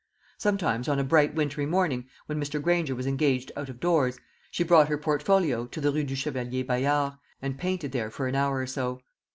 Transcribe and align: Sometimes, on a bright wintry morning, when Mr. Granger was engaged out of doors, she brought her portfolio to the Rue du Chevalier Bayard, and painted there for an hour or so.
Sometimes, 0.39 0.87
on 0.89 0.97
a 0.97 1.03
bright 1.03 1.35
wintry 1.35 1.67
morning, 1.67 2.07
when 2.25 2.41
Mr. 2.41 2.59
Granger 2.59 2.95
was 2.95 3.05
engaged 3.05 3.51
out 3.55 3.69
of 3.69 3.79
doors, 3.79 4.17
she 4.49 4.63
brought 4.63 4.87
her 4.89 4.97
portfolio 4.97 5.67
to 5.67 5.79
the 5.79 5.91
Rue 5.91 6.03
du 6.03 6.15
Chevalier 6.15 6.63
Bayard, 6.63 7.13
and 7.39 7.55
painted 7.59 7.91
there 7.91 8.09
for 8.09 8.25
an 8.27 8.33
hour 8.33 8.57
or 8.61 8.65
so. 8.65 9.01